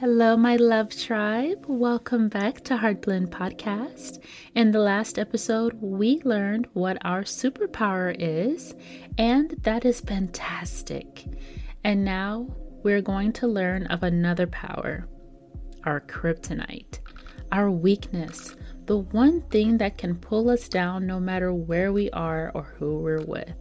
Hello, 0.00 0.36
my 0.36 0.54
love 0.54 0.96
tribe. 0.96 1.64
Welcome 1.66 2.28
back 2.28 2.60
to 2.66 2.76
Heartblend 2.76 3.30
Podcast. 3.30 4.22
In 4.54 4.70
the 4.70 4.78
last 4.78 5.18
episode, 5.18 5.76
we 5.80 6.20
learned 6.24 6.68
what 6.72 6.98
our 7.04 7.24
superpower 7.24 8.14
is, 8.16 8.76
and 9.18 9.56
that 9.62 9.84
is 9.84 10.00
fantastic. 10.00 11.24
And 11.82 12.04
now 12.04 12.46
we're 12.84 13.02
going 13.02 13.32
to 13.32 13.48
learn 13.48 13.88
of 13.88 14.04
another 14.04 14.46
power 14.46 15.08
our 15.82 16.00
kryptonite, 16.02 17.00
our 17.50 17.68
weakness, 17.68 18.54
the 18.84 18.98
one 18.98 19.40
thing 19.50 19.78
that 19.78 19.98
can 19.98 20.14
pull 20.14 20.48
us 20.48 20.68
down 20.68 21.08
no 21.08 21.18
matter 21.18 21.52
where 21.52 21.92
we 21.92 22.08
are 22.10 22.52
or 22.54 22.62
who 22.78 23.00
we're 23.00 23.24
with. 23.24 23.52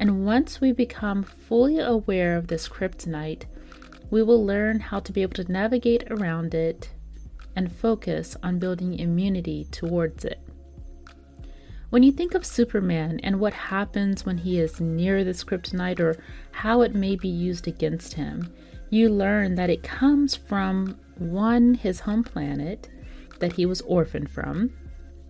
And 0.00 0.26
once 0.26 0.60
we 0.60 0.72
become 0.72 1.22
fully 1.22 1.78
aware 1.78 2.36
of 2.36 2.48
this 2.48 2.68
kryptonite, 2.68 3.44
we 4.12 4.22
will 4.22 4.44
learn 4.44 4.78
how 4.78 5.00
to 5.00 5.10
be 5.10 5.22
able 5.22 5.32
to 5.32 5.50
navigate 5.50 6.04
around 6.10 6.52
it 6.52 6.90
and 7.56 7.72
focus 7.72 8.36
on 8.42 8.58
building 8.58 8.98
immunity 8.98 9.66
towards 9.70 10.26
it. 10.26 10.38
When 11.88 12.02
you 12.02 12.12
think 12.12 12.34
of 12.34 12.44
Superman 12.44 13.20
and 13.22 13.40
what 13.40 13.54
happens 13.54 14.26
when 14.26 14.36
he 14.36 14.60
is 14.60 14.82
near 14.82 15.24
this 15.24 15.42
kryptonite 15.42 15.98
or 15.98 16.22
how 16.50 16.82
it 16.82 16.94
may 16.94 17.16
be 17.16 17.28
used 17.28 17.66
against 17.66 18.12
him, 18.12 18.52
you 18.90 19.08
learn 19.08 19.54
that 19.54 19.70
it 19.70 19.82
comes 19.82 20.36
from 20.36 20.98
one, 21.16 21.72
his 21.72 22.00
home 22.00 22.22
planet 22.22 22.90
that 23.38 23.54
he 23.54 23.64
was 23.64 23.80
orphaned 23.80 24.30
from, 24.30 24.68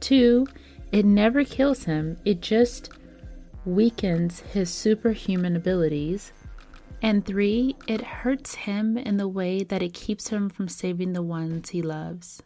two, 0.00 0.44
it 0.90 1.04
never 1.04 1.44
kills 1.44 1.84
him, 1.84 2.18
it 2.24 2.40
just 2.40 2.90
weakens 3.64 4.40
his 4.40 4.70
superhuman 4.74 5.54
abilities 5.54 6.32
and 7.02 7.26
three, 7.26 7.74
it 7.88 8.00
hurts 8.00 8.54
him 8.54 8.96
in 8.96 9.16
the 9.16 9.28
way 9.28 9.64
that 9.64 9.82
it 9.82 9.92
keeps 9.92 10.28
him 10.28 10.48
from 10.48 10.68
saving 10.68 11.12
the 11.12 11.22
ones 11.22 11.70
he 11.70 11.82
loves. 11.82 12.40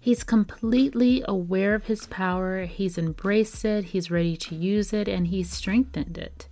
He's 0.00 0.24
completely 0.24 1.22
aware 1.26 1.74
of 1.74 1.84
his 1.84 2.06
power, 2.06 2.64
he's 2.64 2.98
embraced 2.98 3.64
it, 3.64 3.84
he's 3.84 4.10
ready 4.10 4.36
to 4.38 4.54
use 4.56 4.92
it, 4.92 5.08
and 5.08 5.28
he's 5.28 5.50
strengthened 5.50 6.18
it. 6.18 6.48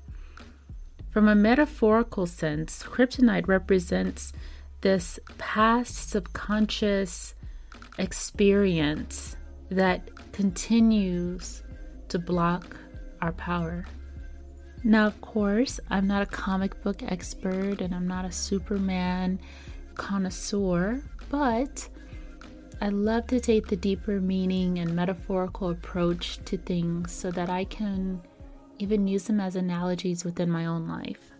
From 1.10 1.28
a 1.28 1.34
metaphorical 1.34 2.26
sense, 2.26 2.82
kryptonite 2.82 3.48
represents 3.48 4.32
this 4.80 5.18
past 5.38 6.10
subconscious 6.10 7.34
experience 7.98 9.36
that 9.70 10.08
continues 10.32 11.62
to 12.08 12.18
block 12.18 12.76
our 13.22 13.32
power. 13.32 13.86
Now, 14.86 15.06
of 15.06 15.18
course, 15.22 15.80
I'm 15.88 16.06
not 16.06 16.22
a 16.22 16.26
comic 16.26 16.82
book 16.82 17.02
expert 17.02 17.80
and 17.80 17.94
I'm 17.94 18.06
not 18.06 18.26
a 18.26 18.30
Superman 18.30 19.40
connoisseur, 19.94 21.02
but 21.30 21.88
I 22.82 22.90
love 22.90 23.26
to 23.28 23.40
take 23.40 23.66
the 23.66 23.76
deeper 23.76 24.20
meaning 24.20 24.80
and 24.80 24.94
metaphorical 24.94 25.70
approach 25.70 26.38
to 26.44 26.58
things 26.58 27.12
so 27.12 27.30
that 27.30 27.48
I 27.48 27.64
can 27.64 28.20
even 28.78 29.08
use 29.08 29.24
them 29.24 29.40
as 29.40 29.56
analogies 29.56 30.22
within 30.22 30.50
my 30.50 30.66
own 30.66 30.86
life. 30.86 31.30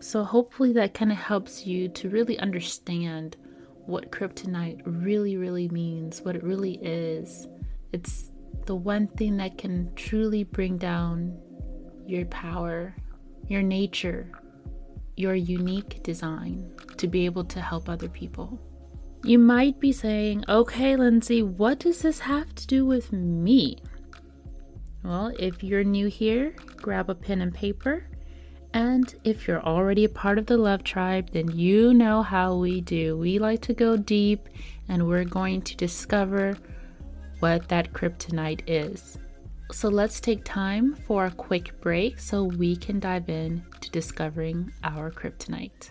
So, 0.00 0.22
hopefully, 0.22 0.74
that 0.74 0.92
kind 0.92 1.10
of 1.10 1.16
helps 1.16 1.66
you 1.66 1.88
to 1.88 2.10
really 2.10 2.38
understand 2.38 3.38
what 3.86 4.12
kryptonite 4.12 4.82
really, 4.84 5.38
really 5.38 5.68
means, 5.68 6.20
what 6.20 6.36
it 6.36 6.44
really 6.44 6.74
is. 6.82 7.48
It's 7.92 8.30
the 8.66 8.76
one 8.76 9.08
thing 9.08 9.38
that 9.38 9.56
can 9.56 9.90
truly 9.94 10.44
bring 10.44 10.76
down 10.76 11.40
your 12.08 12.24
power, 12.26 12.94
your 13.48 13.62
nature, 13.62 14.30
your 15.16 15.34
unique 15.34 16.02
design 16.02 16.70
to 16.96 17.06
be 17.06 17.24
able 17.26 17.44
to 17.44 17.60
help 17.60 17.88
other 17.88 18.08
people. 18.08 18.58
You 19.24 19.38
might 19.38 19.80
be 19.80 19.92
saying, 19.92 20.44
okay, 20.48 20.96
Lindsay, 20.96 21.42
what 21.42 21.80
does 21.80 22.02
this 22.02 22.20
have 22.20 22.54
to 22.54 22.66
do 22.66 22.86
with 22.86 23.12
me? 23.12 23.78
Well, 25.02 25.32
if 25.38 25.62
you're 25.62 25.84
new 25.84 26.06
here, 26.06 26.54
grab 26.76 27.10
a 27.10 27.14
pen 27.14 27.42
and 27.42 27.52
paper. 27.52 28.04
And 28.72 29.12
if 29.24 29.48
you're 29.48 29.62
already 29.62 30.04
a 30.04 30.08
part 30.08 30.38
of 30.38 30.46
the 30.46 30.56
Love 30.56 30.84
Tribe, 30.84 31.30
then 31.32 31.50
you 31.50 31.94
know 31.94 32.22
how 32.22 32.54
we 32.56 32.80
do. 32.80 33.16
We 33.16 33.38
like 33.38 33.62
to 33.62 33.74
go 33.74 33.96
deep 33.96 34.48
and 34.88 35.06
we're 35.06 35.24
going 35.24 35.62
to 35.62 35.76
discover 35.76 36.56
what 37.40 37.68
that 37.68 37.92
kryptonite 37.92 38.62
is. 38.66 39.18
So 39.70 39.88
let's 39.88 40.20
take 40.20 40.44
time 40.44 40.94
for 41.06 41.26
a 41.26 41.30
quick 41.30 41.78
break 41.80 42.18
so 42.18 42.44
we 42.44 42.74
can 42.74 43.00
dive 43.00 43.28
in 43.28 43.62
to 43.80 43.90
discovering 43.90 44.72
our 44.82 45.10
kryptonite. 45.10 45.90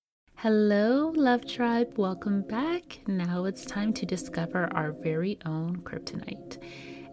Hello, 0.41 1.13
Love 1.15 1.45
Tribe. 1.45 1.99
Welcome 1.99 2.41
back. 2.41 2.97
Now 3.05 3.45
it's 3.45 3.63
time 3.63 3.93
to 3.93 4.07
discover 4.07 4.73
our 4.73 4.91
very 4.91 5.37
own 5.45 5.81
kryptonite. 5.83 6.57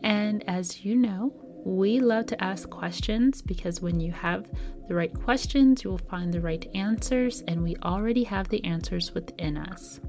And 0.03 0.43
as 0.49 0.83
you 0.83 0.97
know, 0.97 1.35
we 1.63 2.01
love 2.01 2.25
to 2.29 2.43
ask 2.43 2.71
questions 2.71 3.43
because 3.43 3.83
when 3.83 4.01
you 4.01 4.13
have 4.13 4.47
the 4.89 4.95
right 4.95 5.13
questions, 5.13 5.85
you 5.85 5.91
will 5.91 5.99
find 5.99 6.33
the 6.33 6.41
right 6.41 6.67
answers, 6.75 7.43
and 7.47 7.63
we 7.63 7.77
already 7.83 8.25
have 8.25 8.49
the 8.49 8.65
answers 8.65 9.13
within 9.13 9.59
us. 9.59 10.01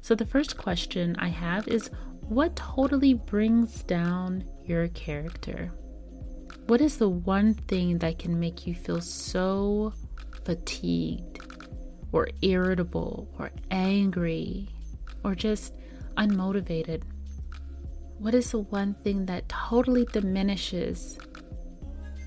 So, 0.00 0.14
the 0.14 0.24
first 0.24 0.56
question 0.56 1.14
I 1.18 1.28
have 1.28 1.68
is 1.68 1.90
What 2.30 2.56
totally 2.56 3.12
brings 3.12 3.82
down 3.82 4.44
your 4.64 4.88
character? 4.88 5.70
What 6.68 6.80
is 6.80 6.96
the 6.96 7.10
one 7.10 7.52
thing 7.52 7.98
that 7.98 8.18
can 8.18 8.40
make 8.40 8.66
you 8.66 8.74
feel 8.74 9.02
so 9.02 9.92
fatigued? 10.46 11.51
Or 12.12 12.28
irritable 12.42 13.28
or 13.38 13.50
angry 13.70 14.68
or 15.24 15.34
just 15.34 15.74
unmotivated? 16.16 17.02
What 18.18 18.34
is 18.34 18.50
the 18.52 18.60
one 18.60 18.94
thing 19.02 19.26
that 19.26 19.48
totally 19.48 20.04
diminishes 20.04 21.18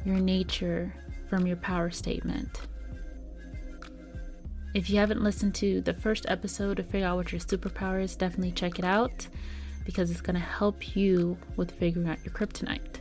your 0.03 0.19
nature 0.19 0.93
from 1.29 1.47
your 1.47 1.57
power 1.57 1.89
statement? 1.91 2.61
If 4.73 4.89
you 4.89 4.97
haven't 4.97 5.23
listened 5.23 5.55
to 5.55 5.79
the 5.79 5.93
first 5.93 6.25
episode 6.27 6.77
to 6.77 6.83
figure 6.83 7.07
out 7.07 7.15
what 7.15 7.31
your 7.31 7.39
superpower 7.39 8.03
is, 8.03 8.15
definitely 8.17 8.51
check 8.51 8.77
it 8.77 8.83
out 8.83 9.25
because 9.85 10.11
it's 10.11 10.19
going 10.19 10.35
to 10.35 10.41
help 10.41 10.97
you 10.97 11.37
with 11.55 11.71
figuring 11.71 12.09
out 12.09 12.17
your 12.25 12.33
kryptonite. 12.33 12.99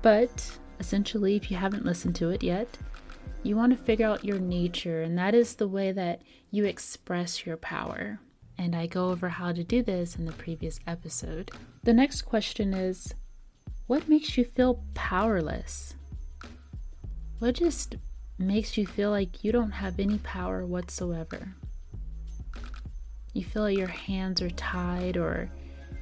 But 0.00 0.58
essentially, 0.78 1.36
if 1.36 1.50
you 1.50 1.58
haven't 1.58 1.84
listened 1.84 2.14
to 2.16 2.30
it 2.30 2.42
yet, 2.42 2.68
you 3.42 3.56
want 3.56 3.76
to 3.76 3.84
figure 3.84 4.06
out 4.06 4.24
your 4.24 4.38
nature, 4.38 5.02
and 5.02 5.16
that 5.18 5.34
is 5.34 5.54
the 5.54 5.68
way 5.68 5.92
that 5.92 6.22
you 6.50 6.64
express 6.64 7.46
your 7.46 7.56
power. 7.56 8.20
And 8.58 8.76
I 8.76 8.86
go 8.86 9.10
over 9.10 9.30
how 9.30 9.52
to 9.52 9.64
do 9.64 9.82
this 9.82 10.16
in 10.16 10.26
the 10.26 10.32
previous 10.32 10.78
episode. 10.86 11.50
The 11.82 11.94
next 11.94 12.22
question 12.22 12.74
is 12.74 13.14
What 13.86 14.08
makes 14.08 14.36
you 14.36 14.44
feel 14.44 14.84
powerless? 14.94 15.94
What 17.38 17.54
just 17.54 17.96
makes 18.38 18.76
you 18.76 18.86
feel 18.86 19.10
like 19.10 19.42
you 19.42 19.52
don't 19.52 19.70
have 19.70 19.98
any 19.98 20.18
power 20.18 20.66
whatsoever? 20.66 21.54
You 23.32 23.44
feel 23.44 23.62
like 23.62 23.78
your 23.78 23.88
hands 23.88 24.42
are 24.42 24.50
tied, 24.50 25.16
or 25.16 25.50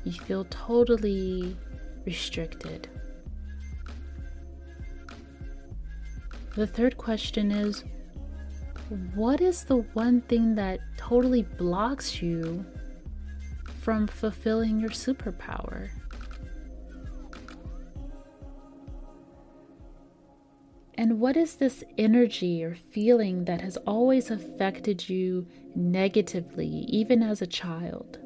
you 0.02 0.12
feel 0.12 0.44
totally 0.50 1.56
restricted. 2.04 2.88
The 6.58 6.66
third 6.66 6.96
question 6.96 7.52
is 7.52 7.84
what 9.14 9.40
is 9.40 9.62
the 9.62 9.76
one 9.94 10.22
thing 10.22 10.56
that 10.56 10.80
totally 10.96 11.42
blocks 11.42 12.20
you 12.20 12.66
from 13.80 14.08
fulfilling 14.08 14.80
your 14.80 14.90
superpower? 14.90 15.90
And 20.94 21.20
what 21.20 21.36
is 21.36 21.54
this 21.54 21.84
energy 21.96 22.64
or 22.64 22.74
feeling 22.74 23.44
that 23.44 23.60
has 23.60 23.76
always 23.86 24.28
affected 24.28 25.08
you 25.08 25.46
negatively, 25.76 26.66
even 26.88 27.22
as 27.22 27.40
a 27.40 27.46
child? 27.46 28.18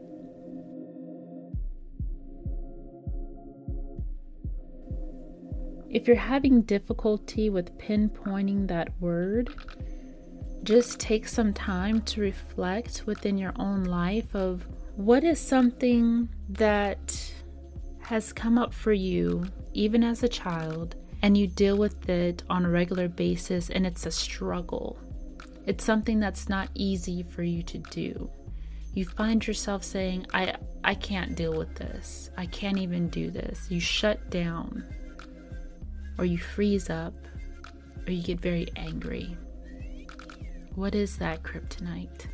If 5.93 6.07
you're 6.07 6.17
having 6.17 6.63
difficulty 6.63 7.51
with 7.51 7.77
pinpointing 7.77 8.67
that 8.69 8.99
word, 8.99 9.55
just 10.63 10.99
take 10.99 11.29
some 11.29 11.53
time 11.53 12.01
to 12.03 12.23
reflect 12.23 13.03
within 13.05 13.37
your 13.37 13.53
own 13.57 13.85
life 13.85 14.35
of 14.35 14.67
what 14.97 15.23
is 15.23 15.39
something 15.39 16.31
that 16.49 17.33
has 18.01 18.33
come 18.33 18.57
up 18.57 18.73
for 18.73 18.95
you 18.95 19.45
even 19.75 20.03
as 20.03 20.23
a 20.23 20.29
child 20.29 20.97
and 21.21 21.37
you 21.37 21.47
deal 21.47 21.77
with 21.77 22.09
it 22.09 22.43
on 22.49 22.65
a 22.65 22.71
regular 22.71 23.09
basis 23.09 23.69
and 23.69 23.87
it's 23.87 24.07
a 24.07 24.11
struggle. 24.11 24.99
It's 25.67 25.85
something 25.85 26.19
that's 26.19 26.49
not 26.49 26.71
easy 26.75 27.23
for 27.23 27.43
you 27.43 27.63
to 27.65 27.79
do. 27.79 28.31
You 28.95 29.05
find 29.05 29.47
yourself 29.47 29.85
saying, 29.85 30.27
I, 30.33 30.57
I 30.85 30.95
can't 30.95 31.37
deal 31.37 31.57
with 31.57 31.75
this. 31.75 32.31
I 32.39 32.47
can't 32.47 32.79
even 32.79 33.09
do 33.09 33.31
this. 33.31 33.67
You 33.71 33.79
shut 33.79 34.31
down, 34.31 34.85
or 36.19 36.25
you 36.25 36.39
freeze 36.39 36.91
up, 36.91 37.15
or 38.07 38.13
you 38.13 38.23
get 38.23 38.41
very 38.41 38.69
angry. 38.77 39.37
What 40.75 40.95
is 40.95 41.19
that 41.19 41.43
kryptonite? 41.43 42.27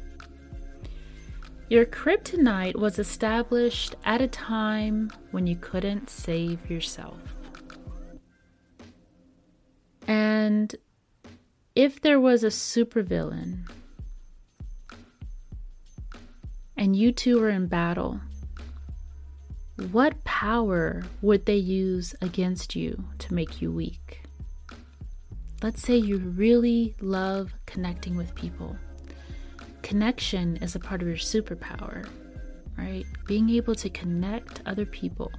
Your 1.69 1.85
kryptonite 1.85 2.77
was 2.77 2.99
established 2.99 3.95
at 4.05 4.23
a 4.23 4.29
time 4.29 5.11
when 5.33 5.47
you 5.47 5.57
couldn't 5.57 6.09
save 6.09 6.71
yourself. 6.71 7.19
And 10.07 10.75
if 11.75 12.01
there 12.01 12.19
was 12.19 12.43
a 12.43 12.49
supervillain 12.49 13.69
and 16.77 16.97
you 16.97 17.13
two 17.13 17.39
were 17.39 17.51
in 17.51 17.67
battle, 17.67 18.21
what 19.93 20.25
power 20.25 21.05
would 21.23 21.47
they 21.47 21.57
use 21.57 22.15
against 22.21 22.75
you 22.75 23.05
to 23.19 23.33
make 23.33 23.63
you 23.63 23.71
weak? 23.71 24.23
Let's 25.63 25.83
say 25.83 25.97
you 25.97 26.19
really 26.19 26.97
love 27.01 27.55
connecting 27.67 28.17
with 28.17 28.35
people. 28.35 28.77
Connection 29.83 30.57
is 30.57 30.75
a 30.75 30.81
part 30.81 31.01
of 31.01 31.09
your 31.09 31.17
superpower, 31.17 32.09
right? 32.77 33.05
Being 33.27 33.51
able 33.51 33.75
to 33.77 33.89
connect 33.89 34.63
other 34.67 34.85
people. 34.85 35.31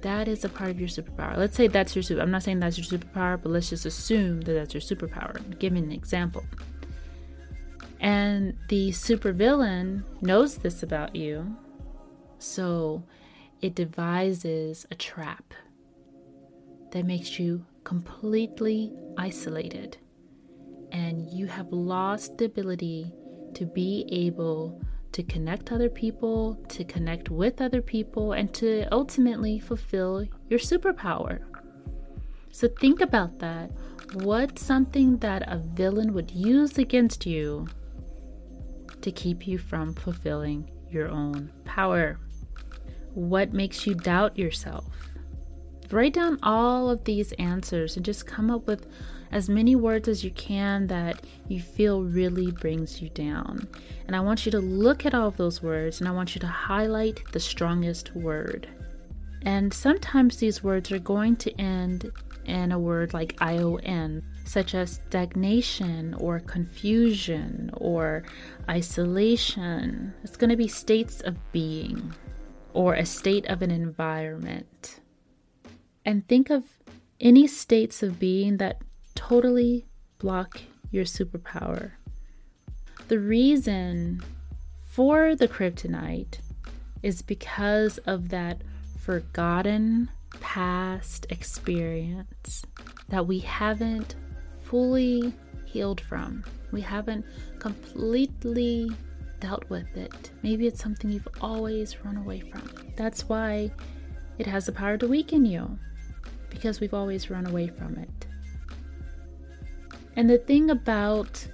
That 0.00 0.28
is 0.28 0.44
a 0.44 0.48
part 0.48 0.70
of 0.70 0.80
your 0.80 0.88
superpower. 0.88 1.36
Let's 1.36 1.56
say 1.56 1.68
that's 1.68 1.94
your 1.94 2.02
super. 2.02 2.20
I'm 2.22 2.30
not 2.30 2.42
saying 2.42 2.60
that's 2.60 2.78
your 2.78 2.98
superpower, 2.98 3.40
but 3.40 3.50
let's 3.50 3.70
just 3.70 3.86
assume 3.86 4.40
that 4.42 4.52
that's 4.54 4.74
your 4.74 4.80
superpower. 4.80 5.58
Give 5.58 5.72
me 5.72 5.80
an 5.80 5.92
example. 5.92 6.44
And 8.00 8.56
the 8.68 8.90
supervillain 8.90 10.04
knows 10.22 10.56
this 10.56 10.82
about 10.82 11.14
you, 11.14 11.54
so 12.38 13.02
it 13.60 13.74
devises 13.74 14.86
a 14.90 14.94
trap 14.94 15.54
that 16.92 17.04
makes 17.04 17.38
you 17.38 17.64
completely 17.84 18.92
isolated 19.16 19.96
and 20.92 21.28
you 21.30 21.46
have 21.46 21.72
lost 21.72 22.38
the 22.38 22.44
ability 22.46 23.12
to 23.54 23.66
be 23.66 24.06
able 24.10 24.80
to 25.12 25.22
connect 25.24 25.72
other 25.72 25.90
people, 25.90 26.54
to 26.68 26.84
connect 26.84 27.30
with 27.30 27.60
other 27.60 27.82
people, 27.82 28.32
and 28.32 28.52
to 28.54 28.86
ultimately 28.92 29.58
fulfill 29.58 30.24
your 30.48 30.58
superpower. 30.58 31.40
So 32.52 32.68
think 32.68 33.00
about 33.00 33.38
that. 33.40 33.70
What's 34.14 34.64
something 34.64 35.18
that 35.18 35.42
a 35.46 35.58
villain 35.58 36.12
would 36.14 36.30
use 36.30 36.78
against 36.78 37.26
you 37.26 37.66
to 39.00 39.12
keep 39.12 39.46
you 39.46 39.58
from 39.58 39.94
fulfilling 39.94 40.70
your 40.90 41.08
own 41.08 41.52
power? 41.64 42.18
What 43.14 43.52
makes 43.52 43.86
you 43.86 43.94
doubt 43.94 44.38
yourself? 44.38 44.86
Write 45.90 46.14
down 46.14 46.38
all 46.42 46.88
of 46.88 47.02
these 47.04 47.32
answers 47.32 47.96
and 47.96 48.04
just 48.04 48.26
come 48.26 48.50
up 48.50 48.66
with 48.66 48.86
as 49.32 49.48
many 49.48 49.76
words 49.76 50.08
as 50.08 50.24
you 50.24 50.30
can 50.32 50.86
that 50.88 51.24
you 51.48 51.60
feel 51.60 52.02
really 52.02 52.50
brings 52.52 53.02
you 53.02 53.08
down. 53.10 53.66
And 54.06 54.14
I 54.14 54.20
want 54.20 54.46
you 54.46 54.52
to 54.52 54.60
look 54.60 55.04
at 55.04 55.14
all 55.14 55.28
of 55.28 55.36
those 55.36 55.62
words 55.62 56.00
and 56.00 56.08
I 56.08 56.12
want 56.12 56.34
you 56.34 56.40
to 56.40 56.46
highlight 56.46 57.20
the 57.32 57.40
strongest 57.40 58.14
word. 58.14 58.68
And 59.42 59.72
sometimes 59.72 60.36
these 60.36 60.62
words 60.62 60.92
are 60.92 60.98
going 60.98 61.36
to 61.36 61.60
end 61.60 62.10
in 62.44 62.72
a 62.72 62.78
word 62.78 63.14
like 63.14 63.36
ION, 63.40 64.22
such 64.44 64.74
as 64.74 64.92
stagnation 64.92 66.14
or 66.14 66.40
confusion 66.40 67.70
or 67.74 68.24
isolation. 68.68 70.12
It's 70.22 70.36
going 70.36 70.50
to 70.50 70.56
be 70.56 70.68
states 70.68 71.20
of 71.22 71.36
being 71.52 72.12
or 72.72 72.94
a 72.94 73.06
state 73.06 73.46
of 73.46 73.62
an 73.62 73.70
environment. 73.70 75.00
And 76.04 76.26
think 76.26 76.50
of 76.50 76.64
any 77.20 77.46
states 77.46 78.02
of 78.02 78.18
being 78.18 78.56
that 78.56 78.82
totally 79.14 79.86
block 80.18 80.60
your 80.90 81.04
superpower. 81.04 81.92
The 83.08 83.18
reason 83.18 84.22
for 84.88 85.34
the 85.34 85.48
kryptonite 85.48 86.38
is 87.02 87.22
because 87.22 87.98
of 87.98 88.28
that 88.30 88.62
forgotten 88.98 90.10
past 90.40 91.26
experience 91.30 92.64
that 93.08 93.26
we 93.26 93.40
haven't 93.40 94.14
fully 94.62 95.32
healed 95.64 96.00
from. 96.00 96.44
We 96.70 96.80
haven't 96.80 97.24
completely 97.58 98.90
dealt 99.40 99.68
with 99.68 99.96
it. 99.96 100.30
Maybe 100.42 100.66
it's 100.66 100.82
something 100.82 101.10
you've 101.10 101.28
always 101.40 102.04
run 102.04 102.16
away 102.16 102.40
from. 102.40 102.70
That's 102.96 103.28
why 103.28 103.72
it 104.38 104.46
has 104.46 104.66
the 104.66 104.72
power 104.72 104.96
to 104.98 105.08
weaken 105.08 105.44
you, 105.44 105.78
because 106.48 106.80
we've 106.80 106.94
always 106.94 107.30
run 107.30 107.46
away 107.46 107.68
from 107.68 107.96
it. 107.96 108.26
And 110.16 110.28
the 110.28 110.38
thing 110.38 110.70
about 110.70 111.46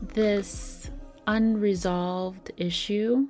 this 0.00 0.90
unresolved 1.26 2.52
issue 2.56 3.28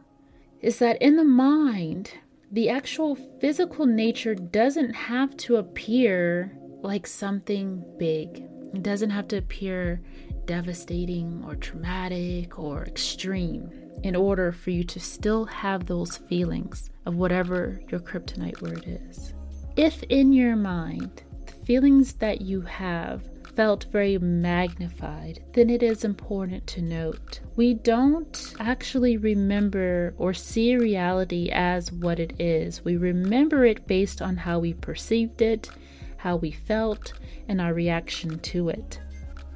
is 0.60 0.78
that 0.78 1.00
in 1.00 1.16
the 1.16 1.25
mind, 1.25 2.12
the 2.52 2.69
actual 2.69 3.16
physical 3.40 3.87
nature 3.87 4.34
doesn't 4.34 4.93
have 4.93 5.37
to 5.38 5.56
appear 5.56 6.56
like 6.82 7.06
something 7.06 7.84
big. 7.98 8.44
It 8.75 8.82
doesn't 8.82 9.10
have 9.10 9.28
to 9.28 9.38
appear 9.38 10.00
devastating 10.44 11.43
or 11.46 11.56
traumatic 11.56 12.58
or 12.58 12.84
extreme 12.84 13.70
in 14.02 14.16
order 14.16 14.52
for 14.52 14.70
you 14.70 14.84
to 14.84 15.00
still 15.00 15.44
have 15.46 15.87
those 15.87 16.16
feelings 16.16 16.90
of 17.06 17.16
whatever 17.16 17.81
your 17.88 18.00
kryptonite 18.00 18.60
word 18.60 18.84
is. 18.87 19.34
If 19.76 20.02
in 20.04 20.32
your 20.32 20.56
mind, 20.56 21.22
the 21.46 21.52
feelings 21.64 22.14
that 22.14 22.40
you 22.40 22.62
have 22.62 23.22
felt 23.56 23.87
very 23.90 24.19
magnified, 24.19 25.43
then 25.54 25.70
it 25.70 25.82
is 25.82 26.04
important 26.04 26.66
to 26.66 26.82
note 26.82 27.40
we 27.56 27.72
don't 27.72 28.54
actually 28.60 29.16
remember 29.16 30.14
or 30.19 30.34
see 30.34 30.76
reality 30.76 31.50
as 31.50 31.91
what 31.91 32.20
it 32.20 32.34
is. 32.38 32.84
We 32.84 32.96
remember 32.98 33.65
it 33.65 33.86
based 33.86 34.20
on 34.20 34.36
how 34.36 34.58
we 34.58 34.74
perceived 34.74 35.41
it, 35.41 35.70
how 36.19 36.36
we 36.36 36.50
felt, 36.50 37.15
and 37.48 37.60
our 37.60 37.72
reaction 37.72 38.38
to 38.41 38.69
it. 38.69 39.00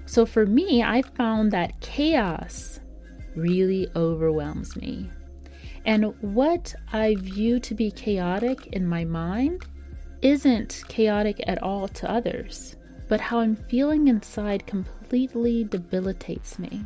So 0.06 0.25
for 0.25 0.47
me, 0.47 0.82
I 0.82 1.02
found 1.02 1.52
that 1.52 1.78
chaos 1.80 2.79
really 3.40 3.88
overwhelms 3.97 4.76
me. 4.76 5.11
And 5.85 6.14
what 6.20 6.75
I 6.92 7.14
view 7.16 7.59
to 7.61 7.75
be 7.75 7.90
chaotic 7.90 8.66
in 8.68 8.87
my 8.87 9.04
mind 9.04 9.64
isn't 10.23 10.85
chaotic 10.88 11.40
at 11.47 11.62
all 11.62 11.88
to 11.88 12.11
others 12.11 12.76
but 13.11 13.20
how 13.20 13.40
I'm 13.40 13.56
feeling 13.56 14.06
inside 14.06 14.68
completely 14.68 15.64
debilitates 15.64 16.61
me. 16.61 16.85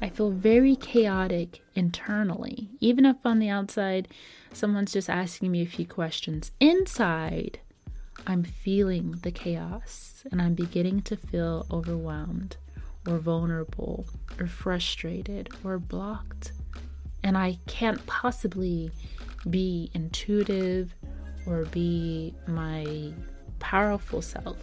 I 0.00 0.08
feel 0.08 0.30
very 0.30 0.76
chaotic 0.76 1.62
internally. 1.74 2.70
Even 2.78 3.04
if 3.04 3.16
on 3.24 3.40
the 3.40 3.48
outside 3.48 4.06
someone's 4.52 4.92
just 4.92 5.10
asking 5.10 5.50
me 5.50 5.62
a 5.62 5.66
few 5.66 5.84
questions, 5.84 6.52
inside 6.60 7.58
I'm 8.24 8.44
feeling 8.44 9.16
the 9.22 9.32
chaos 9.32 10.22
and 10.30 10.40
I'm 10.40 10.54
beginning 10.54 11.02
to 11.02 11.16
feel 11.16 11.66
overwhelmed 11.72 12.56
or 13.06 13.18
vulnerable 13.18 14.06
or 14.38 14.46
frustrated 14.46 15.48
or 15.62 15.78
blocked. 15.78 16.52
And 17.22 17.38
I 17.38 17.58
can't 17.66 18.04
possibly 18.06 18.90
be 19.48 19.90
intuitive 19.94 20.94
or 21.46 21.64
be 21.66 22.34
my 22.46 23.12
powerful 23.58 24.22
self 24.22 24.56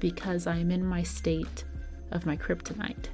because 0.00 0.46
I 0.46 0.56
am 0.56 0.70
in 0.70 0.84
my 0.84 1.02
state 1.02 1.64
of 2.10 2.26
my 2.26 2.36
kryptonite. 2.36 3.08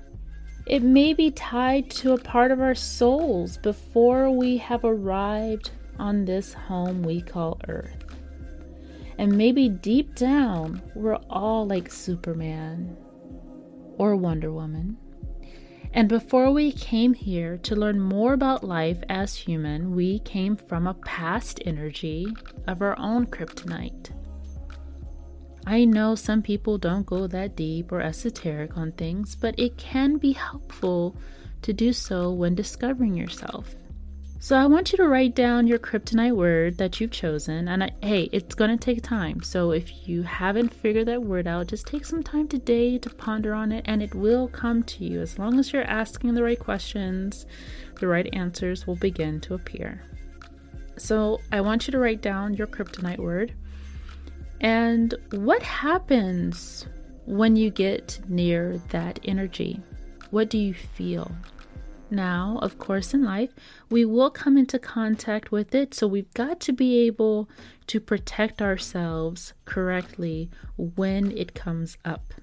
It 0.67 0.83
may 0.83 1.15
be 1.15 1.31
tied 1.31 1.91
to 1.93 2.13
a 2.13 2.19
part 2.19 2.51
of 2.51 2.61
our 2.61 2.75
souls 2.75 3.57
before 3.57 4.31
we 4.31 4.59
have 4.59 4.85
arrived 4.85 5.71
on 5.99 6.25
this 6.25 6.53
home 6.53 7.03
we 7.03 7.21
call 7.21 7.59
Earth. 7.69 8.05
And 9.19 9.37
maybe 9.37 9.69
deep 9.69 10.15
down, 10.15 10.81
we're 10.95 11.19
all 11.29 11.67
like 11.67 11.91
Superman 11.91 12.97
or 14.01 14.17
Wonder 14.17 14.51
Woman. 14.51 14.97
And 15.93 16.09
before 16.09 16.51
we 16.51 16.73
came 16.73 17.13
here 17.13 17.59
to 17.59 17.77
learn 17.77 18.01
more 18.01 18.33
about 18.33 18.65
life 18.65 18.97
as 19.11 19.35
human, 19.35 19.95
we 19.95 20.21
came 20.21 20.57
from 20.57 20.87
a 20.87 20.95
past 20.95 21.61
energy 21.67 22.27
of 22.67 22.81
our 22.81 22.99
own 22.99 23.27
kryptonite. 23.27 24.11
I 25.67 25.85
know 25.85 26.15
some 26.15 26.41
people 26.41 26.79
don't 26.79 27.05
go 27.05 27.27
that 27.27 27.57
deep 27.57 27.93
or 27.93 28.01
esoteric 28.01 28.79
on 28.79 28.93
things, 28.93 29.37
but 29.37 29.55
it 29.59 29.77
can 29.77 30.17
be 30.17 30.33
helpful 30.33 31.15
to 31.61 31.75
do 31.75 31.93
so 31.93 32.33
when 32.33 32.55
discovering 32.55 33.15
yourself. 33.15 33.75
So 34.43 34.57
I 34.57 34.65
want 34.65 34.91
you 34.91 34.97
to 34.97 35.07
write 35.07 35.35
down 35.35 35.67
your 35.67 35.79
kryptonite 35.79 36.35
word 36.35 36.79
that 36.79 36.99
you've 36.99 37.11
chosen. 37.11 37.69
And 37.69 37.85
I, 37.85 37.91
hey, 38.03 38.31
it's 38.33 38.55
going 38.55 38.71
to 38.71 38.83
take 38.83 39.03
time. 39.03 39.43
So 39.43 39.71
if 39.73 40.09
you 40.09 40.23
haven't 40.23 40.73
figured 40.73 41.09
that 41.09 41.23
word 41.23 41.47
out, 41.47 41.67
just 41.67 41.87
take 41.87 42.07
some 42.07 42.23
time 42.23 42.49
today 42.49 42.97
to 42.97 43.11
ponder 43.11 43.53
on 43.53 43.71
it 43.71 43.85
and 43.87 44.03
it 44.03 44.15
will 44.15 44.49
come 44.49 44.83
to 44.85 45.05
you. 45.05 45.21
As 45.21 45.39
long 45.39 45.59
as 45.59 45.75
you're 45.75 45.83
asking 45.85 46.33
the 46.33 46.43
right 46.43 46.59
questions, 46.59 47.45
the 48.01 48.07
right 48.07 48.31
answers 48.33 48.87
will 48.87 48.97
begin 48.97 49.43
to 49.43 49.53
appear. 49.53 50.03
So 50.97 51.39
I 51.53 51.61
want 51.61 51.87
you 51.87 51.93
to 51.93 51.99
write 51.99 52.23
down 52.23 52.55
your 52.55 52.67
kryptonite 52.67 53.19
word. 53.19 53.53
And 54.63 55.15
what 55.33 55.63
happens 55.63 56.87
when 57.27 57.57
you 57.57 57.69
get 57.69 58.21
near 58.27 58.79
that 58.89 59.21
energy? 59.23 59.83
What 60.31 60.49
do 60.49 60.57
you 60.57 60.73
feel? 60.73 61.31
Now, 62.11 62.59
of 62.61 62.79
course, 62.79 63.15
in 63.15 63.23
life, 63.23 63.51
we 63.89 64.05
will 64.05 64.31
come 64.31 64.59
into 64.59 64.79
contact 64.79 65.53
with 65.53 65.75
it, 65.75 65.95
so 65.95 66.09
we've 66.09 66.33
got 66.35 66.59
to 66.61 66.73
be 66.73 67.07
able 67.07 67.49
to 67.87 68.01
protect 68.01 68.61
ourselves 68.61 69.53
correctly 69.65 70.51
when 70.77 71.31
it 71.37 71.55
comes 71.55 71.97
up. 72.05 72.35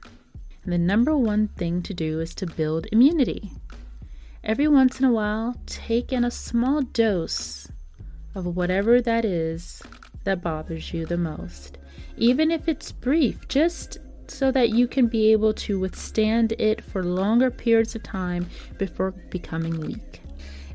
And 0.63 0.71
the 0.71 0.77
number 0.77 1.17
one 1.17 1.49
thing 1.49 1.81
to 1.83 1.93
do 1.93 2.19
is 2.21 2.33
to 2.35 2.45
build 2.45 2.87
immunity. 2.91 3.51
Every 4.43 4.67
once 4.67 4.99
in 4.99 5.05
a 5.05 5.11
while, 5.11 5.55
take 5.65 6.13
in 6.13 6.23
a 6.23 6.31
small 6.31 6.81
dose 6.81 7.69
of 8.33 8.45
whatever 8.45 9.01
that 9.01 9.25
is 9.25 9.81
that 10.23 10.41
bothers 10.41 10.93
you 10.93 11.05
the 11.05 11.17
most. 11.17 11.77
Even 12.15 12.51
if 12.51 12.67
it's 12.67 12.91
brief, 12.91 13.47
just 13.47 13.97
so 14.31 14.51
that 14.51 14.69
you 14.69 14.87
can 14.87 15.07
be 15.07 15.31
able 15.31 15.53
to 15.53 15.79
withstand 15.79 16.53
it 16.59 16.83
for 16.83 17.03
longer 17.03 17.49
periods 17.49 17.95
of 17.95 18.03
time 18.03 18.47
before 18.77 19.11
becoming 19.11 19.79
weak. 19.79 20.21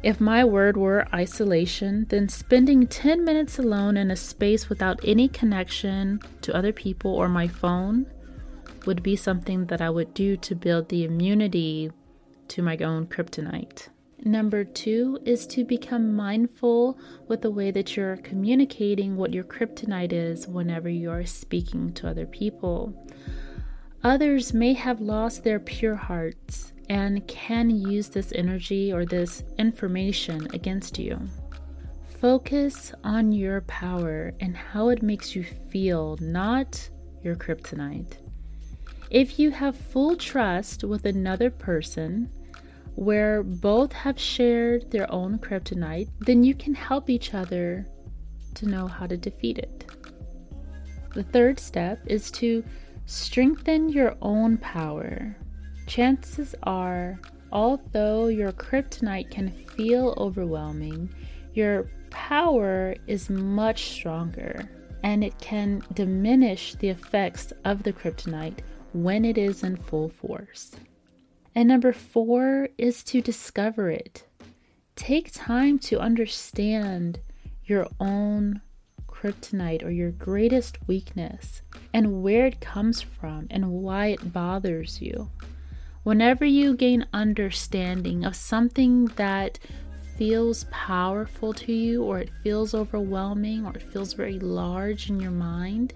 If 0.02 0.21
my 0.21 0.44
word 0.44 0.76
were 0.76 1.06
isolation, 1.14 2.06
then 2.09 2.28
spending 2.28 2.88
10 2.88 3.25
minutes 3.25 3.59
alone 3.59 3.97
in 3.97 4.11
a 4.11 4.16
space 4.16 4.68
without 4.68 4.99
any 5.04 5.28
connection 5.28 6.21
to 6.40 6.54
other 6.54 6.73
people 6.73 7.14
or 7.14 7.28
my 7.28 7.47
phone 7.47 8.06
would 8.85 9.02
be 9.02 9.14
something 9.14 9.66
that 9.66 9.80
I 9.80 9.90
would 9.90 10.12
do 10.12 10.37
to 10.38 10.54
build 10.56 10.88
the 10.88 11.04
immunity 11.04 11.92
to 12.49 12.62
my 12.62 12.76
own 12.78 13.06
kryptonite. 13.06 13.88
Number 14.25 14.62
two 14.62 15.19
is 15.25 15.49
to 15.49 15.64
become 15.64 16.14
mindful 16.14 16.97
with 17.26 17.43
the 17.43 17.50
way 17.50 17.73
that 17.73 17.97
you're 17.97 18.19
communicating 18.19 19.17
what 19.17 19.33
your 19.33 19.43
kryptonite 19.43 20.12
is 20.12 20.47
whenever 20.47 20.88
you 20.88 21.11
are 21.11 21.26
speaking 21.26 21.93
to 21.95 22.09
other 22.09 22.26
people. 22.26 22.95
Others 24.05 24.55
may 24.55 24.75
have 24.75 25.00
lost 25.00 25.43
their 25.43 25.59
pure 25.59 25.97
hearts 25.97 26.73
and 26.88 27.26
can 27.26 27.69
use 27.71 28.11
this 28.11 28.33
energy 28.37 28.93
or 28.93 29.05
this 29.05 29.43
information 29.59 30.47
against 30.55 31.00
you. 31.00 31.19
Focus 32.21 32.93
on 33.02 33.33
your 33.33 33.62
power 33.62 34.35
and 34.38 34.57
how 34.57 34.91
it 34.91 35.02
makes 35.02 35.35
you 35.35 35.43
feel, 35.43 36.17
not 36.21 36.88
your 37.25 37.35
kryptonite. 37.35 38.19
If 39.11 39.41
you 39.41 39.50
have 39.50 39.76
full 39.76 40.17
trust 40.17 40.85
with 40.85 41.07
another 41.07 41.50
person, 41.50 42.31
where 42.95 43.43
both 43.43 43.93
have 43.93 44.19
shared 44.19 44.91
their 44.91 45.11
own 45.13 45.39
kryptonite, 45.39 46.09
then 46.21 46.45
you 46.45 46.55
can 46.55 46.75
help 46.75 47.09
each 47.09 47.35
other 47.35 47.87
to 48.55 48.67
know 48.67 48.87
how 48.87 49.07
to 49.07 49.17
defeat 49.17 49.59
it. 49.59 49.87
The 51.15 51.23
third 51.23 51.59
step 51.59 52.01
is 52.07 52.31
to 52.33 52.65
Strengthen 53.07 53.89
your 53.89 54.17
own 54.23 54.57
power. 54.59 55.37
Chances 55.87 56.55
are, 56.63 57.21
although 57.51 58.29
your 58.29 58.53
kryptonite 58.53 59.31
can 59.31 59.51
feel 59.51 60.15
overwhelming, 60.17 61.13
your 61.53 61.91
power 62.11 62.95
is 63.07 63.29
much 63.29 63.91
stronger 63.91 64.69
and 65.03 65.25
it 65.25 65.37
can 65.41 65.83
diminish 65.95 66.75
the 66.77 66.89
effects 66.89 67.53
of 67.65 67.83
the 67.83 67.93
kryptonite 67.93 68.61
when 68.93 69.25
it 69.25 69.37
is 69.37 69.65
in 69.65 69.77
full 69.77 70.09
force. 70.09 70.77
And 71.54 71.68
number 71.68 71.92
four 71.92 72.68
is 72.78 73.02
to 73.04 73.21
discover 73.21 73.90
it. 73.90 74.25
Take 74.97 75.30
time 75.32 75.78
to 75.80 76.00
understand 76.00 77.21
your 77.64 77.87
own 78.00 78.61
kryptonite 79.06 79.85
or 79.85 79.90
your 79.90 80.11
greatest 80.11 80.78
weakness 80.88 81.62
and 81.94 82.23
where 82.23 82.47
it 82.47 82.61
comes 82.61 83.00
from 83.00 83.47
and 83.50 83.71
why 83.71 84.06
it 84.06 84.32
bothers 84.32 85.00
you. 85.00 85.30
Whenever 86.02 86.44
you 86.44 86.75
gain 86.75 87.06
understanding 87.12 88.25
of 88.25 88.35
something 88.35 89.04
that 89.16 89.59
feels 90.16 90.66
powerful 90.71 91.52
to 91.52 91.73
you, 91.73 92.02
or 92.02 92.18
it 92.18 92.30
feels 92.42 92.75
overwhelming, 92.75 93.64
or 93.64 93.73
it 93.75 93.82
feels 93.82 94.12
very 94.12 94.38
large 94.38 95.09
in 95.09 95.21
your 95.21 95.30
mind, 95.30 95.94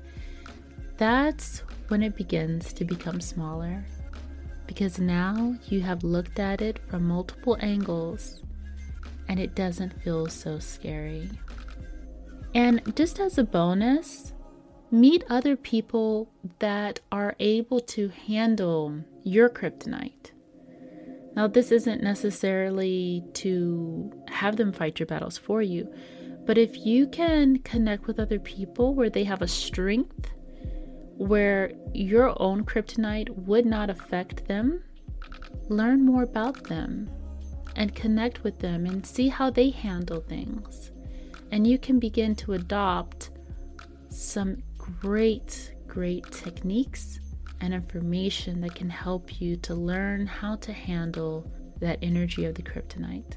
that's 0.96 1.62
when 1.88 2.02
it 2.02 2.16
begins 2.16 2.72
to 2.72 2.84
become 2.84 3.20
smaller. 3.20 3.84
Because 4.66 4.98
now 4.98 5.56
you 5.68 5.80
have 5.82 6.04
looked 6.04 6.38
at 6.38 6.60
it 6.60 6.78
from 6.88 7.06
multiple 7.06 7.56
angles 7.60 8.42
and 9.28 9.40
it 9.40 9.54
doesn't 9.54 10.02
feel 10.02 10.26
so 10.26 10.58
scary. 10.58 11.30
And 12.54 12.94
just 12.96 13.20
as 13.20 13.38
a 13.38 13.44
bonus, 13.44 14.32
meet 14.90 15.24
other 15.28 15.56
people 15.56 16.30
that 16.58 17.00
are 17.10 17.34
able 17.38 17.80
to 17.80 18.08
handle 18.08 19.04
your 19.24 19.48
kryptonite. 19.48 20.30
Now, 21.34 21.46
this 21.46 21.70
isn't 21.70 22.02
necessarily 22.02 23.22
to 23.34 24.10
have 24.28 24.56
them 24.56 24.72
fight 24.72 24.98
your 24.98 25.06
battles 25.06 25.36
for 25.36 25.60
you, 25.60 25.92
but 26.46 26.56
if 26.56 26.86
you 26.86 27.06
can 27.06 27.58
connect 27.58 28.06
with 28.06 28.18
other 28.18 28.38
people 28.38 28.94
where 28.94 29.10
they 29.10 29.24
have 29.24 29.42
a 29.42 29.48
strength 29.48 30.30
where 31.16 31.72
your 31.92 32.40
own 32.40 32.64
kryptonite 32.64 33.30
would 33.30 33.66
not 33.66 33.90
affect 33.90 34.46
them, 34.46 34.82
learn 35.68 36.04
more 36.04 36.22
about 36.22 36.64
them 36.64 37.10
and 37.74 37.94
connect 37.94 38.44
with 38.44 38.58
them 38.58 38.86
and 38.86 39.06
see 39.06 39.28
how 39.28 39.50
they 39.50 39.70
handle 39.70 40.20
things 40.20 40.90
and 41.50 41.66
you 41.66 41.78
can 41.78 41.98
begin 41.98 42.34
to 42.36 42.54
adopt 42.54 43.30
some 44.08 44.62
great, 44.76 45.74
great 45.86 46.30
techniques 46.30 47.20
and 47.60 47.72
information 47.72 48.60
that 48.60 48.74
can 48.74 48.90
help 48.90 49.40
you 49.40 49.56
to 49.56 49.74
learn 49.74 50.26
how 50.26 50.56
to 50.56 50.72
handle 50.72 51.50
that 51.80 51.98
energy 52.02 52.44
of 52.44 52.54
the 52.54 52.62
kryptonite. 52.62 53.36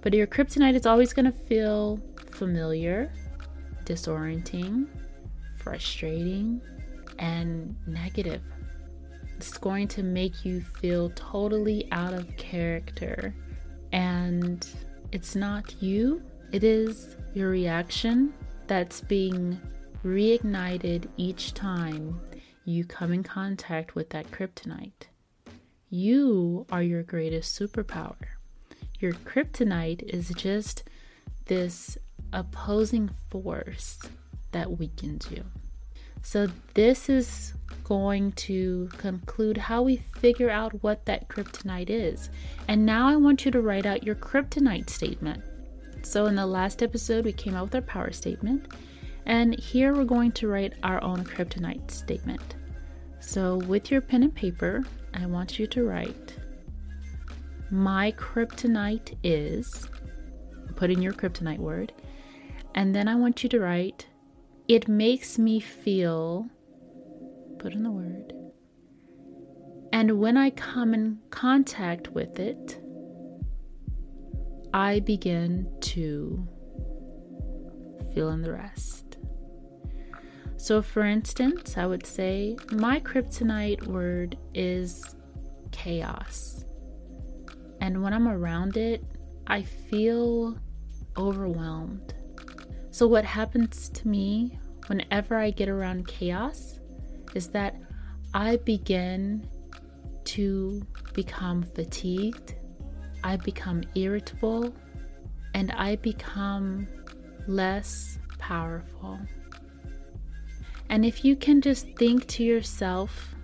But 0.00 0.14
your 0.14 0.26
kryptonite 0.26 0.74
is 0.74 0.86
always 0.86 1.12
going 1.12 1.26
to 1.26 1.32
feel 1.32 2.00
familiar, 2.30 3.12
disorienting, 3.84 4.86
frustrating, 5.56 6.60
and 7.20 7.76
negative. 7.86 8.42
It's 9.36 9.56
going 9.56 9.88
to 9.88 10.02
make 10.02 10.44
you 10.44 10.60
feel 10.60 11.10
totally 11.14 11.86
out 11.92 12.12
of 12.12 12.36
character. 12.36 13.34
And 13.92 14.66
it's 15.12 15.36
not 15.36 15.80
you, 15.80 16.22
it 16.52 16.64
is 16.64 17.16
your 17.34 17.50
reaction 17.50 18.34
that's 18.66 19.00
being 19.00 19.60
reignited 20.04 21.08
each 21.16 21.54
time 21.54 22.20
you 22.64 22.84
come 22.84 23.12
in 23.12 23.22
contact 23.22 23.94
with 23.94 24.10
that 24.10 24.30
kryptonite. 24.30 25.08
You 25.88 26.66
are 26.70 26.82
your 26.82 27.02
greatest 27.02 27.58
superpower. 27.58 28.16
Your 29.00 29.12
kryptonite 29.12 30.02
is 30.02 30.28
just 30.30 30.84
this 31.46 31.98
opposing 32.32 33.10
force 33.30 33.98
that 34.52 34.78
weakens 34.78 35.28
you. 35.30 35.44
So, 36.22 36.48
this 36.74 37.08
is 37.08 37.54
going 37.84 38.30
to 38.32 38.88
conclude 38.98 39.56
how 39.56 39.82
we 39.82 39.96
figure 39.96 40.50
out 40.50 40.82
what 40.82 41.04
that 41.06 41.28
kryptonite 41.28 41.90
is. 41.90 42.30
And 42.68 42.86
now 42.86 43.08
I 43.08 43.16
want 43.16 43.44
you 43.44 43.50
to 43.50 43.60
write 43.60 43.86
out 43.86 44.04
your 44.04 44.14
kryptonite 44.14 44.88
statement. 44.90 45.42
So, 46.02 46.26
in 46.26 46.36
the 46.36 46.46
last 46.46 46.82
episode, 46.82 47.24
we 47.24 47.32
came 47.32 47.56
out 47.56 47.64
with 47.64 47.74
our 47.74 47.82
power 47.82 48.12
statement, 48.12 48.68
and 49.26 49.58
here 49.58 49.94
we're 49.94 50.04
going 50.04 50.32
to 50.32 50.48
write 50.48 50.74
our 50.82 51.02
own 51.02 51.24
kryptonite 51.24 51.90
statement. 51.90 52.54
So, 53.20 53.56
with 53.56 53.90
your 53.90 54.00
pen 54.00 54.22
and 54.22 54.34
paper, 54.34 54.84
I 55.14 55.26
want 55.26 55.58
you 55.58 55.66
to 55.66 55.84
write 55.84 56.36
My 57.70 58.12
kryptonite 58.12 59.16
is, 59.24 59.88
put 60.76 60.90
in 60.90 61.02
your 61.02 61.12
kryptonite 61.12 61.58
word, 61.58 61.92
and 62.74 62.94
then 62.94 63.08
I 63.08 63.14
want 63.14 63.42
you 63.42 63.48
to 63.48 63.60
write 63.60 64.06
It 64.70 64.86
makes 64.86 65.36
me 65.36 65.58
feel, 65.58 66.48
put 67.58 67.72
in 67.72 67.82
the 67.82 67.90
word, 67.90 68.32
and 69.92 70.20
when 70.20 70.36
I 70.36 70.50
come 70.50 70.94
in 70.94 71.18
contact 71.30 72.12
with 72.12 72.38
it, 72.38 72.80
I 74.72 75.00
begin 75.00 75.68
to 75.80 76.46
fill 78.14 78.28
in 78.28 78.42
the 78.42 78.52
rest. 78.52 79.18
So, 80.56 80.82
for 80.82 81.02
instance, 81.02 81.76
I 81.76 81.86
would 81.86 82.06
say 82.06 82.56
my 82.70 83.00
kryptonite 83.00 83.88
word 83.88 84.38
is 84.54 85.16
chaos. 85.72 86.64
And 87.80 88.04
when 88.04 88.14
I'm 88.14 88.28
around 88.28 88.76
it, 88.76 89.02
I 89.48 89.62
feel 89.62 90.56
overwhelmed. 91.16 92.14
So, 93.00 93.06
what 93.06 93.24
happens 93.24 93.88
to 93.94 94.06
me 94.06 94.58
whenever 94.88 95.38
I 95.38 95.52
get 95.52 95.70
around 95.70 96.06
chaos 96.06 96.80
is 97.34 97.48
that 97.48 97.80
I 98.34 98.56
begin 98.56 99.48
to 100.24 100.82
become 101.14 101.62
fatigued, 101.62 102.56
I 103.24 103.38
become 103.38 103.84
irritable, 103.94 104.74
and 105.54 105.72
I 105.72 105.96
become 105.96 106.88
less 107.46 108.18
powerful. 108.38 109.18
And 110.90 111.02
if 111.02 111.24
you 111.24 111.36
can 111.36 111.62
just 111.62 111.86
think 111.96 112.26
to 112.26 112.44
yourself 112.44 113.34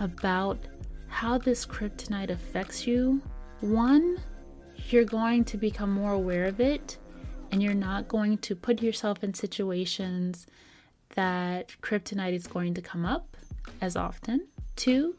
about 0.00 0.58
how 1.08 1.38
this 1.38 1.64
kryptonite 1.64 2.28
affects 2.28 2.86
you, 2.86 3.22
one, 3.60 4.18
you're 4.90 5.04
going 5.04 5.44
to 5.46 5.56
become 5.56 5.90
more 5.90 6.12
aware 6.12 6.44
of 6.44 6.60
it 6.60 6.98
and 7.56 7.62
you're 7.62 7.72
not 7.72 8.06
going 8.06 8.36
to 8.36 8.54
put 8.54 8.82
yourself 8.82 9.24
in 9.24 9.32
situations 9.32 10.46
that 11.14 11.74
kryptonite 11.80 12.34
is 12.34 12.46
going 12.46 12.74
to 12.74 12.82
come 12.82 13.06
up 13.06 13.34
as 13.80 13.96
often. 13.96 14.46
Two, 14.76 15.14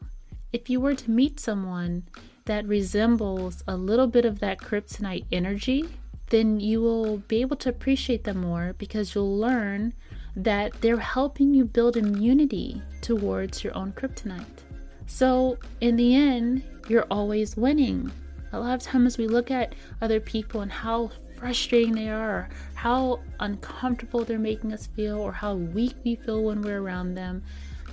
if 0.52 0.70
you 0.70 0.78
were 0.78 0.94
to 0.94 1.10
meet 1.10 1.40
someone 1.40 2.04
that 2.44 2.64
resembles 2.64 3.64
a 3.66 3.76
little 3.76 4.06
bit 4.06 4.24
of 4.24 4.38
that 4.38 4.60
kryptonite 4.60 5.24
energy, 5.32 5.88
then 6.28 6.60
you 6.60 6.80
will 6.80 7.16
be 7.26 7.40
able 7.40 7.56
to 7.56 7.70
appreciate 7.70 8.22
them 8.22 8.40
more 8.42 8.72
because 8.78 9.16
you'll 9.16 9.36
learn 9.36 9.92
that 10.36 10.80
they're 10.80 10.98
helping 10.98 11.52
you 11.52 11.64
build 11.64 11.96
immunity 11.96 12.80
towards 13.00 13.64
your 13.64 13.76
own 13.76 13.90
kryptonite. 13.90 14.62
So, 15.06 15.58
in 15.80 15.96
the 15.96 16.14
end, 16.14 16.62
you're 16.88 17.06
always 17.10 17.56
winning. 17.56 18.12
A 18.52 18.60
lot 18.60 18.74
of 18.74 18.82
times 18.82 19.18
we 19.18 19.26
look 19.26 19.50
at 19.50 19.74
other 20.00 20.20
people 20.20 20.60
and 20.60 20.70
how 20.70 21.10
frustrating 21.38 21.92
they 21.94 22.08
are, 22.08 22.48
how 22.74 23.20
uncomfortable 23.40 24.24
they're 24.24 24.38
making 24.38 24.72
us 24.72 24.88
feel, 24.88 25.18
or 25.18 25.32
how 25.32 25.54
weak 25.54 25.94
we 26.04 26.16
feel 26.16 26.42
when 26.42 26.62
we're 26.62 26.80
around 26.80 27.14
them. 27.14 27.42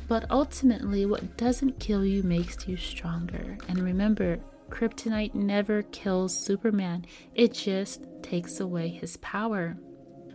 But 0.07 0.29
ultimately, 0.29 1.05
what 1.05 1.37
doesn't 1.37 1.79
kill 1.79 2.05
you 2.05 2.23
makes 2.23 2.67
you 2.67 2.77
stronger. 2.77 3.57
And 3.67 3.79
remember, 3.79 4.39
kryptonite 4.69 5.35
never 5.35 5.83
kills 5.83 6.37
Superman, 6.37 7.05
it 7.33 7.53
just 7.53 8.01
takes 8.21 8.59
away 8.59 8.89
his 8.89 9.17
power. 9.17 9.77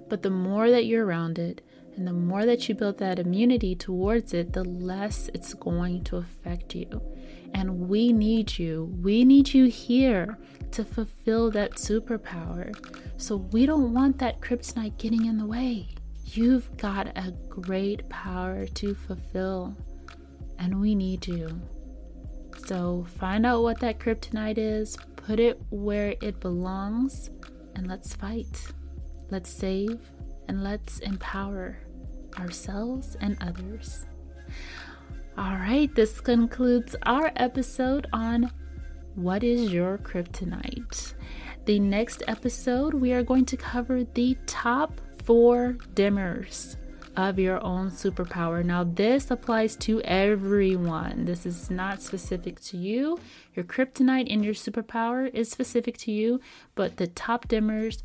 But 0.08 0.22
the 0.22 0.30
more 0.30 0.70
that 0.70 0.86
you're 0.86 1.06
around 1.06 1.38
it, 1.38 1.62
and 1.96 2.06
the 2.06 2.12
more 2.12 2.46
that 2.46 2.68
you 2.68 2.74
build 2.74 2.98
that 2.98 3.18
immunity 3.18 3.74
towards 3.74 4.32
it, 4.32 4.52
the 4.52 4.64
less 4.64 5.28
it's 5.34 5.54
going 5.54 6.04
to 6.04 6.16
affect 6.16 6.74
you. 6.74 7.02
And 7.52 7.88
we 7.88 8.12
need 8.12 8.58
you. 8.58 8.96
We 9.02 9.24
need 9.24 9.52
you 9.52 9.66
here 9.66 10.38
to 10.70 10.84
fulfill 10.84 11.50
that 11.50 11.72
superpower. 11.72 12.72
So 13.16 13.36
we 13.36 13.66
don't 13.66 13.92
want 13.92 14.18
that 14.18 14.40
kryptonite 14.40 14.98
getting 14.98 15.26
in 15.26 15.36
the 15.36 15.46
way. 15.46 15.88
You've 16.24 16.76
got 16.76 17.08
a 17.08 17.34
great 17.48 18.08
power 18.08 18.66
to 18.66 18.94
fulfill, 18.94 19.76
and 20.58 20.80
we 20.80 20.94
need 20.94 21.26
you. 21.26 21.60
So 22.66 23.06
find 23.18 23.44
out 23.44 23.62
what 23.62 23.80
that 23.80 23.98
kryptonite 23.98 24.58
is, 24.58 24.96
put 25.16 25.40
it 25.40 25.60
where 25.70 26.14
it 26.22 26.38
belongs, 26.38 27.30
and 27.74 27.88
let's 27.88 28.14
fight. 28.14 28.72
Let's 29.28 29.50
save 29.50 29.98
and 30.50 30.64
let's 30.64 30.98
empower 30.98 31.78
ourselves 32.36 33.16
and 33.20 33.38
others. 33.40 34.04
All 35.38 35.54
right, 35.54 35.94
this 35.94 36.20
concludes 36.20 36.96
our 37.04 37.30
episode 37.36 38.08
on 38.12 38.50
what 39.14 39.44
is 39.44 39.72
your 39.72 39.96
kryptonite. 39.98 41.14
The 41.66 41.78
next 41.78 42.24
episode, 42.26 42.94
we 42.94 43.12
are 43.12 43.22
going 43.22 43.44
to 43.44 43.56
cover 43.56 44.02
the 44.02 44.36
top 44.46 45.00
four 45.24 45.76
dimmers 45.94 46.74
of 47.16 47.38
your 47.38 47.62
own 47.62 47.90
superpower. 47.90 48.64
Now, 48.64 48.82
this 48.82 49.30
applies 49.30 49.76
to 49.76 50.02
everyone. 50.02 51.26
This 51.26 51.46
is 51.46 51.70
not 51.70 52.02
specific 52.02 52.60
to 52.62 52.76
you. 52.76 53.20
Your 53.54 53.64
kryptonite 53.64 54.32
and 54.32 54.44
your 54.44 54.54
superpower 54.54 55.32
is 55.32 55.48
specific 55.48 55.96
to 55.98 56.10
you, 56.10 56.40
but 56.74 56.96
the 56.96 57.06
top 57.06 57.46
dimmers 57.46 58.02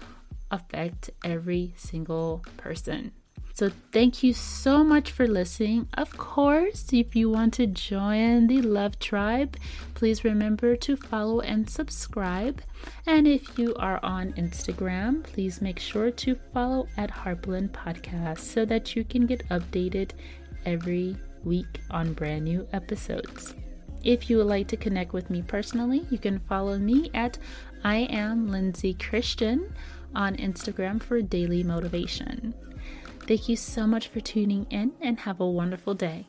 affect 0.52 1.10
every 1.24 1.74
single 1.78 2.44
person. 2.58 3.12
So, 3.54 3.72
thank 3.94 4.22
you 4.22 4.34
so 4.34 4.84
much 4.84 5.12
for 5.12 5.30
listening. 5.30 5.88
Of 5.94 6.18
course, 6.18 6.92
if 6.92 7.16
you 7.16 7.30
want 7.30 7.54
to 7.54 7.68
join 7.68 8.48
the 8.48 8.62
Love 8.62 9.00
Tribe, 9.00 9.56
please 9.94 10.26
remember 10.26 10.76
to 10.76 10.98
follow 10.98 11.40
and 11.40 11.70
subscribe. 11.70 12.62
And 13.08 13.26
if 13.26 13.58
you 13.58 13.74
are 13.76 14.02
on 14.04 14.34
Instagram, 14.34 15.24
please 15.24 15.62
make 15.62 15.80
sure 15.80 16.12
to 16.12 16.36
follow 16.54 16.90
at 16.98 17.10
Heartblend 17.10 17.70
Podcast 17.70 18.40
so 18.40 18.66
that 18.66 18.94
you 18.94 19.06
can 19.06 19.26
get 19.26 19.48
updated 19.48 20.12
every 20.66 21.16
week 21.46 21.80
on 21.90 22.12
brand 22.12 22.44
new 22.44 22.68
episodes. 22.74 23.56
If 24.04 24.30
you 24.30 24.38
would 24.38 24.48
like 24.48 24.68
to 24.68 24.78
connect 24.78 25.14
with 25.14 25.30
me 25.30 25.42
personally, 25.42 26.06
you 26.12 26.18
can 26.18 26.40
follow 26.40 26.78
me 26.78 27.10
at 27.14 27.38
I 27.86 28.08
am 28.10 28.52
Lindsay 28.52 28.96
Christian 28.96 29.74
on 30.16 30.36
Instagram 30.38 31.02
for 31.02 31.22
daily 31.22 31.64
motivation. 31.64 32.54
Thank 33.28 33.50
you 33.50 33.56
so 33.56 33.88
much 33.88 34.08
for 34.08 34.20
tuning 34.20 34.66
in 34.70 34.94
and 35.02 35.20
have 35.22 35.40
a 35.40 35.50
wonderful 35.50 35.94
day. 35.94 36.28